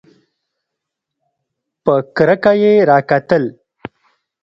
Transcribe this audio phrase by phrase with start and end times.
[1.83, 3.43] په کرکه یې راکتل!